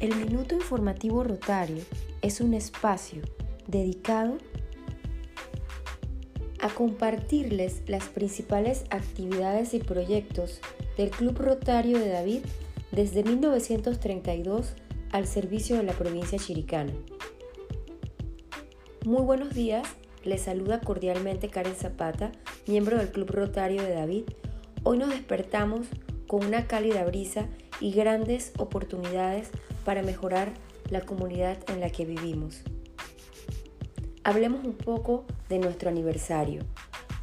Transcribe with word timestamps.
El 0.00 0.16
Minuto 0.16 0.54
Informativo 0.54 1.22
Rotario 1.24 1.82
es 2.22 2.40
un 2.40 2.54
espacio 2.54 3.20
dedicado 3.66 4.38
a 6.58 6.70
compartirles 6.70 7.82
las 7.86 8.08
principales 8.08 8.84
actividades 8.88 9.74
y 9.74 9.78
proyectos 9.78 10.62
del 10.96 11.10
Club 11.10 11.36
Rotario 11.36 11.98
de 11.98 12.08
David 12.08 12.40
desde 12.92 13.24
1932 13.24 14.72
al 15.12 15.26
servicio 15.26 15.76
de 15.76 15.82
la 15.82 15.92
provincia 15.92 16.38
chiricana. 16.38 16.94
Muy 19.04 19.20
buenos 19.20 19.52
días, 19.52 19.86
les 20.24 20.40
saluda 20.40 20.80
cordialmente 20.80 21.50
Karen 21.50 21.76
Zapata, 21.76 22.32
miembro 22.66 22.96
del 22.96 23.12
Club 23.12 23.32
Rotario 23.32 23.82
de 23.82 23.92
David. 23.92 24.24
Hoy 24.82 24.96
nos 24.96 25.10
despertamos 25.10 25.88
con 26.26 26.46
una 26.46 26.66
cálida 26.66 27.04
brisa 27.04 27.48
y 27.80 27.92
grandes 27.92 28.52
oportunidades 28.58 29.50
para 29.84 30.02
mejorar 30.02 30.52
la 30.90 31.00
comunidad 31.00 31.58
en 31.68 31.80
la 31.80 31.90
que 31.90 32.04
vivimos. 32.04 32.62
Hablemos 34.22 34.64
un 34.64 34.74
poco 34.74 35.24
de 35.48 35.58
nuestro 35.58 35.88
aniversario. 35.88 36.62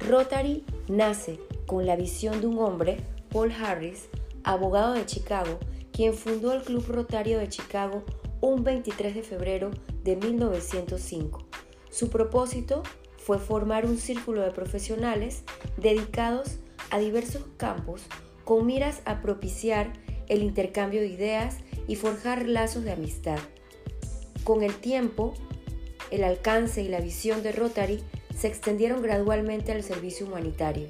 Rotary 0.00 0.64
nace 0.88 1.38
con 1.66 1.86
la 1.86 1.96
visión 1.96 2.40
de 2.40 2.46
un 2.46 2.58
hombre, 2.58 2.98
Paul 3.30 3.52
Harris, 3.52 4.08
abogado 4.44 4.94
de 4.94 5.04
Chicago, 5.04 5.58
quien 5.92 6.14
fundó 6.14 6.52
el 6.52 6.62
Club 6.62 6.86
Rotario 6.88 7.38
de 7.38 7.48
Chicago 7.48 8.04
un 8.40 8.64
23 8.64 9.14
de 9.14 9.22
febrero 9.22 9.70
de 10.04 10.16
1905. 10.16 11.46
Su 11.90 12.10
propósito 12.10 12.82
fue 13.16 13.38
formar 13.38 13.86
un 13.86 13.98
círculo 13.98 14.42
de 14.42 14.50
profesionales 14.50 15.42
dedicados 15.76 16.58
a 16.90 16.98
diversos 16.98 17.44
campos 17.56 18.02
con 18.44 18.64
miras 18.66 19.02
a 19.04 19.20
propiciar 19.20 19.92
el 20.28 20.42
intercambio 20.42 21.00
de 21.00 21.08
ideas 21.08 21.58
y 21.88 21.96
forjar 21.96 22.48
lazos 22.48 22.84
de 22.84 22.92
amistad. 22.92 23.38
Con 24.44 24.62
el 24.62 24.74
tiempo, 24.74 25.34
el 26.10 26.24
alcance 26.24 26.82
y 26.82 26.88
la 26.88 27.00
visión 27.00 27.42
de 27.42 27.52
Rotary 27.52 28.02
se 28.36 28.48
extendieron 28.48 29.02
gradualmente 29.02 29.72
al 29.72 29.82
servicio 29.82 30.26
humanitario. 30.26 30.88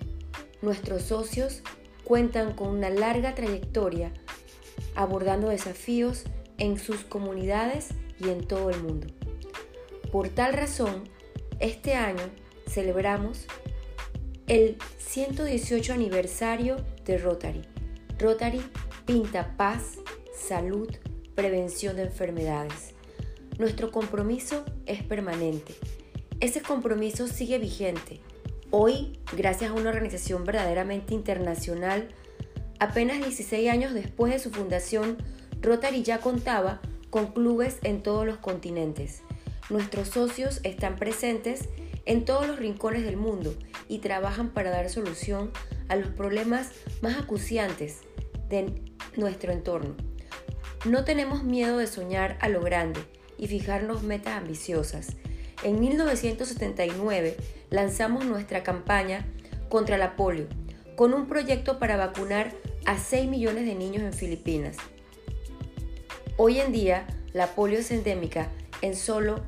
Nuestros 0.62 1.02
socios 1.02 1.62
cuentan 2.04 2.54
con 2.54 2.68
una 2.68 2.90
larga 2.90 3.34
trayectoria 3.34 4.12
abordando 4.94 5.48
desafíos 5.48 6.24
en 6.58 6.78
sus 6.78 7.02
comunidades 7.04 7.88
y 8.18 8.30
en 8.30 8.46
todo 8.46 8.70
el 8.70 8.82
mundo. 8.82 9.06
Por 10.10 10.28
tal 10.28 10.54
razón, 10.54 11.04
este 11.60 11.94
año 11.94 12.22
celebramos 12.68 13.46
el 14.46 14.76
118 14.98 15.92
aniversario 15.92 16.76
de 17.04 17.18
Rotary. 17.18 17.62
Rotary 18.18 18.62
pinta 19.06 19.56
paz, 19.56 20.00
salud, 20.36 20.90
prevención 21.36 21.94
de 21.94 22.02
enfermedades. 22.02 22.92
Nuestro 23.56 23.92
compromiso 23.92 24.64
es 24.84 25.04
permanente. 25.04 25.74
Ese 26.40 26.60
compromiso 26.60 27.28
sigue 27.28 27.58
vigente. 27.58 28.20
Hoy, 28.70 29.20
gracias 29.36 29.70
a 29.70 29.74
una 29.74 29.90
organización 29.90 30.44
verdaderamente 30.44 31.14
internacional, 31.14 32.08
apenas 32.80 33.18
16 33.18 33.70
años 33.70 33.94
después 33.94 34.32
de 34.32 34.40
su 34.40 34.50
fundación, 34.50 35.18
Rotary 35.62 36.02
ya 36.02 36.18
contaba 36.18 36.80
con 37.08 37.28
clubes 37.28 37.78
en 37.84 38.02
todos 38.02 38.26
los 38.26 38.38
continentes. 38.38 39.22
Nuestros 39.70 40.08
socios 40.08 40.58
están 40.64 40.96
presentes 40.96 41.68
en 42.06 42.24
todos 42.24 42.48
los 42.48 42.58
rincones 42.58 43.04
del 43.04 43.16
mundo 43.16 43.54
y 43.88 43.98
trabajan 43.98 44.50
para 44.50 44.70
dar 44.70 44.90
solución 44.90 45.52
a 45.88 45.94
los 45.94 46.08
problemas 46.08 46.72
más 47.02 47.16
acuciantes 47.16 48.00
de 48.48 48.95
nuestro 49.16 49.52
entorno. 49.52 49.94
No 50.84 51.04
tenemos 51.04 51.42
miedo 51.42 51.78
de 51.78 51.86
soñar 51.86 52.38
a 52.40 52.48
lo 52.48 52.60
grande 52.60 53.00
y 53.38 53.48
fijarnos 53.48 54.02
metas 54.02 54.34
ambiciosas. 54.34 55.08
En 55.62 55.80
1979 55.80 57.36
lanzamos 57.70 58.24
nuestra 58.24 58.62
campaña 58.62 59.26
contra 59.68 59.98
la 59.98 60.16
polio, 60.16 60.46
con 60.96 61.14
un 61.14 61.26
proyecto 61.26 61.78
para 61.78 61.96
vacunar 61.96 62.52
a 62.84 62.98
6 62.98 63.28
millones 63.28 63.66
de 63.66 63.74
niños 63.74 64.02
en 64.02 64.12
Filipinas. 64.12 64.76
Hoy 66.36 66.60
en 66.60 66.72
día, 66.72 67.06
la 67.32 67.48
polio 67.54 67.78
es 67.78 67.90
endémica 67.90 68.48
en 68.82 68.94
solo 68.94 69.42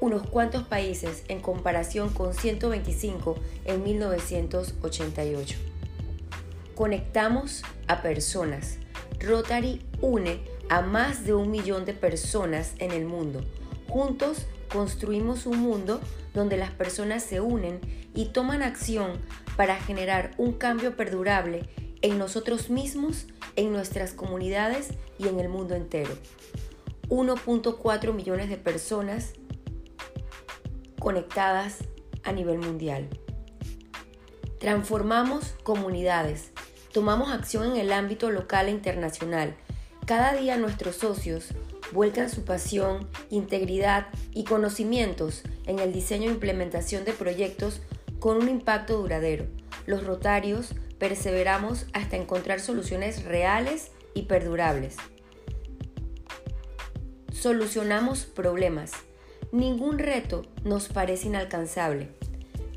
unos 0.00 0.26
cuantos 0.26 0.62
países 0.64 1.24
en 1.28 1.40
comparación 1.40 2.08
con 2.10 2.34
125 2.34 3.36
en 3.64 3.82
1988. 3.82 5.58
Conectamos 6.78 7.64
a 7.88 8.02
personas. 8.02 8.78
Rotary 9.18 9.84
une 10.00 10.38
a 10.68 10.80
más 10.80 11.24
de 11.24 11.34
un 11.34 11.50
millón 11.50 11.84
de 11.84 11.92
personas 11.92 12.74
en 12.78 12.92
el 12.92 13.04
mundo. 13.04 13.42
Juntos 13.88 14.46
construimos 14.72 15.46
un 15.46 15.58
mundo 15.58 16.00
donde 16.34 16.56
las 16.56 16.70
personas 16.70 17.24
se 17.24 17.40
unen 17.40 17.80
y 18.14 18.26
toman 18.26 18.62
acción 18.62 19.20
para 19.56 19.74
generar 19.74 20.30
un 20.38 20.52
cambio 20.52 20.94
perdurable 20.94 21.68
en 22.00 22.16
nosotros 22.16 22.70
mismos, 22.70 23.26
en 23.56 23.72
nuestras 23.72 24.12
comunidades 24.12 24.90
y 25.18 25.26
en 25.26 25.40
el 25.40 25.48
mundo 25.48 25.74
entero. 25.74 26.14
1.4 27.08 28.14
millones 28.14 28.48
de 28.50 28.56
personas 28.56 29.32
conectadas 31.00 31.78
a 32.22 32.30
nivel 32.30 32.58
mundial. 32.60 33.08
Transformamos 34.60 35.56
comunidades, 35.64 36.52
tomamos 36.92 37.30
acción 37.30 37.72
en 37.72 37.76
el 37.76 37.92
ámbito 37.92 38.30
local 38.30 38.68
e 38.68 38.70
internacional. 38.70 39.54
Cada 40.06 40.34
día 40.34 40.56
nuestros 40.56 40.96
socios 40.96 41.48
vuelcan 41.92 42.30
su 42.30 42.44
pasión, 42.44 43.08
integridad 43.30 44.06
y 44.32 44.44
conocimientos 44.44 45.42
en 45.66 45.78
el 45.78 45.92
diseño 45.92 46.28
e 46.28 46.34
implementación 46.34 47.04
de 47.04 47.12
proyectos 47.12 47.80
con 48.18 48.36
un 48.36 48.48
impacto 48.48 48.98
duradero. 48.98 49.46
Los 49.86 50.04
rotarios 50.04 50.74
perseveramos 50.98 51.86
hasta 51.92 52.16
encontrar 52.16 52.60
soluciones 52.60 53.24
reales 53.24 53.90
y 54.14 54.22
perdurables. 54.22 54.96
Solucionamos 57.32 58.24
problemas 58.24 58.92
Ningún 59.50 59.98
reto 59.98 60.44
nos 60.62 60.88
parece 60.88 61.28
inalcanzable. 61.28 62.08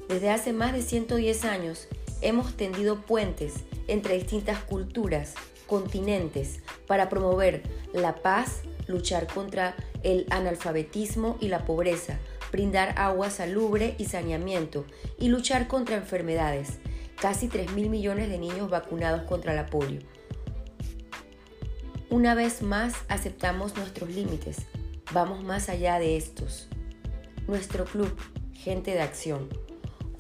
Desde 0.08 0.30
hace 0.30 0.54
más 0.54 0.72
de 0.72 0.82
110 0.82 1.44
años 1.44 1.90
hemos 2.22 2.56
tendido 2.56 3.02
puentes 3.02 3.56
entre 3.88 4.16
distintas 4.16 4.60
culturas, 4.64 5.34
continentes, 5.68 6.60
para 6.88 7.10
promover 7.10 7.64
la 7.94 8.16
paz, 8.16 8.62
luchar 8.88 9.28
contra 9.28 9.76
el 10.04 10.26
analfabetismo 10.30 11.38
y 11.40 11.48
la 11.48 11.66
pobreza, 11.66 12.20
brindar 12.52 12.94
agua 12.98 13.30
salubre 13.30 13.96
y 13.98 14.06
saneamiento 14.06 14.86
y 15.18 15.30
luchar 15.30 15.68
contra 15.68 15.96
enfermedades. 15.96 16.80
Casi 17.20 17.48
3 17.48 17.74
mil 17.74 17.90
millones 17.90 18.30
de 18.30 18.40
niños 18.40 18.70
vacunados 18.70 19.24
contra 19.24 19.54
la 19.54 19.68
polio. 19.68 20.02
Una 22.10 22.36
vez 22.36 22.62
más 22.62 22.94
aceptamos 23.08 23.78
nuestros 23.78 24.10
límites, 24.10 24.66
vamos 25.14 25.44
más 25.44 25.70
allá 25.70 26.00
de 26.00 26.18
estos. 26.18 26.68
Nuestro 27.48 27.86
club, 27.86 28.14
gente 28.54 28.92
de 28.92 29.02
acción. 29.02 29.48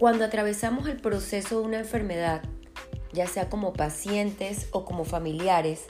Cuando 0.01 0.25
atravesamos 0.25 0.87
el 0.87 0.97
proceso 0.97 1.59
de 1.59 1.67
una 1.67 1.77
enfermedad, 1.77 2.41
ya 3.13 3.27
sea 3.27 3.49
como 3.49 3.71
pacientes 3.71 4.67
o 4.71 4.83
como 4.83 5.05
familiares, 5.05 5.83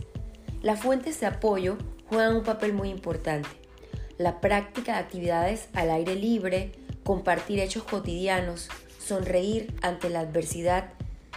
las 0.61 0.81
fuentes 0.81 1.21
de 1.21 1.27
apoyo 1.27 1.77
juegan 2.09 2.35
un 2.35 2.43
papel 2.43 2.73
muy 2.73 2.89
importante. 2.89 3.47
La 4.17 4.41
práctica 4.41 4.95
de 4.95 4.99
actividades 4.99 5.69
al 5.71 5.89
aire 5.89 6.15
libre, 6.15 6.73
compartir 7.05 7.61
hechos 7.61 7.83
cotidianos, 7.83 8.67
sonreír 8.99 9.73
ante 9.81 10.09
la 10.09 10.19
adversidad, 10.19 10.89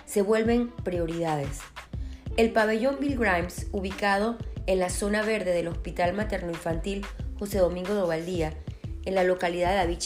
se 0.05 0.23
vuelven 0.23 0.73
prioridades. 0.83 1.61
El 2.37 2.51
pabellón 2.51 2.97
Bill 2.99 3.17
Grimes, 3.17 3.69
ubicado 3.71 4.37
en 4.67 4.81
la 4.81 4.91
zona 4.91 5.23
verde 5.23 5.53
del 5.53 5.69
Hospital 5.69 6.13
Materno 6.13 6.51
Infantil 6.51 7.07
José 7.39 7.59
Domingo 7.59 7.95
de 7.95 8.03
Ovaldía, 8.03 8.53
en 9.05 9.15
la 9.15 9.23
localidad 9.23 9.71
de 9.71 9.77
David 9.77 9.99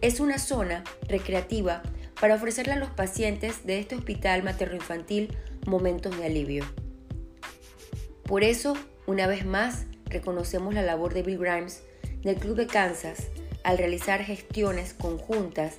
es 0.00 0.20
una 0.20 0.38
zona 0.38 0.84
recreativa 1.08 1.82
para 2.20 2.34
ofrecerle 2.34 2.72
a 2.74 2.78
los 2.78 2.90
pacientes 2.90 3.66
de 3.66 3.78
este 3.78 3.96
hospital 3.96 4.42
materno-infantil 4.42 5.36
momentos 5.66 6.16
de 6.18 6.26
alivio. 6.26 6.64
Por 8.24 8.44
eso, 8.44 8.76
una 9.06 9.26
vez 9.26 9.44
más, 9.44 9.86
reconocemos 10.06 10.74
la 10.74 10.82
labor 10.82 11.14
de 11.14 11.22
Bill 11.22 11.38
Grimes 11.38 11.82
del 12.22 12.36
Club 12.36 12.56
de 12.56 12.66
Kansas 12.66 13.28
al 13.64 13.78
realizar 13.78 14.22
gestiones 14.22 14.94
conjuntas, 14.94 15.76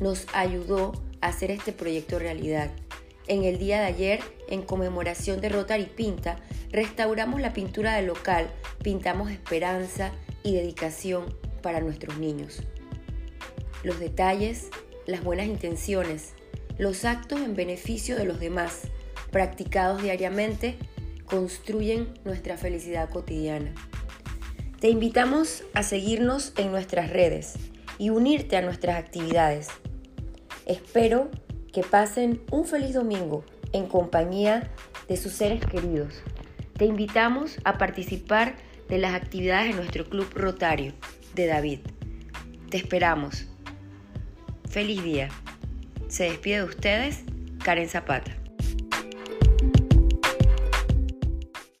nos 0.00 0.26
ayudó 0.32 0.92
a 1.20 1.28
hacer 1.28 1.50
este 1.50 1.72
proyecto 1.72 2.18
realidad. 2.18 2.70
En 3.26 3.44
el 3.44 3.58
día 3.58 3.80
de 3.80 3.86
ayer, 3.86 4.20
en 4.48 4.62
conmemoración 4.62 5.40
de 5.40 5.48
Rotary 5.48 5.86
Pinta, 5.86 6.36
restauramos 6.70 7.40
la 7.40 7.54
pintura 7.54 7.94
del 7.96 8.06
local, 8.06 8.50
pintamos 8.82 9.30
esperanza 9.30 10.12
y 10.42 10.54
dedicación 10.54 11.34
para 11.62 11.80
nuestros 11.80 12.18
niños. 12.18 12.62
Los 13.84 14.00
detalles, 14.00 14.70
las 15.06 15.22
buenas 15.22 15.46
intenciones, 15.46 16.32
los 16.78 17.04
actos 17.04 17.40
en 17.40 17.54
beneficio 17.54 18.16
de 18.16 18.24
los 18.24 18.40
demás, 18.40 18.88
practicados 19.30 20.02
diariamente, 20.02 20.76
construyen 21.26 22.14
nuestra 22.24 22.56
felicidad 22.56 23.10
cotidiana. 23.10 23.74
Te 24.80 24.88
invitamos 24.88 25.64
a 25.74 25.82
seguirnos 25.82 26.54
en 26.56 26.70
nuestras 26.70 27.10
redes 27.10 27.54
y 27.98 28.08
unirte 28.08 28.56
a 28.56 28.62
nuestras 28.62 28.98
actividades. 28.98 29.68
Espero 30.64 31.30
que 31.70 31.82
pasen 31.82 32.40
un 32.50 32.64
feliz 32.64 32.94
domingo 32.94 33.44
en 33.72 33.86
compañía 33.86 34.70
de 35.08 35.18
sus 35.18 35.32
seres 35.32 35.64
queridos. 35.64 36.22
Te 36.78 36.86
invitamos 36.86 37.58
a 37.64 37.76
participar 37.76 38.56
de 38.88 38.96
las 38.96 39.14
actividades 39.14 39.68
de 39.68 39.76
nuestro 39.76 40.08
Club 40.08 40.28
Rotario 40.34 40.94
de 41.34 41.46
David. 41.46 41.80
Te 42.70 42.78
esperamos. 42.78 43.46
Feliz 44.74 45.04
día. 45.04 45.28
Se 46.08 46.24
despide 46.24 46.56
de 46.56 46.64
ustedes 46.64 47.22
Karen 47.62 47.88
Zapata. 47.88 48.32